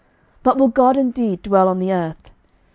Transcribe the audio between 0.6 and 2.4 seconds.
God indeed dwell on the earth?